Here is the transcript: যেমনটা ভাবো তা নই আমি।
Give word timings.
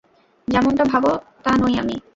যেমনটা 0.47 0.83
ভাবো 0.85 1.11
তা 1.43 1.51
নই 1.57 1.73
আমি। 1.77 1.95